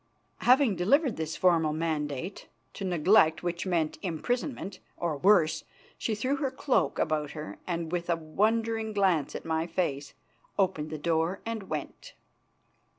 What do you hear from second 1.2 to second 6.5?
formal mandate, to neglect which meant imprisonment, or worse, she threw her